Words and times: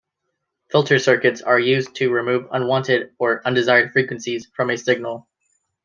Filter 0.71 0.97
circuits 0.97 1.43
are 1.43 1.59
used 1.59 1.93
to 1.93 2.09
remove 2.09 2.47
unwanted 2.51 3.11
or 3.19 3.45
undesired 3.45 3.91
frequencies 3.91 4.47
from 4.55 4.71
a 4.71 4.75
signal. 4.75 5.27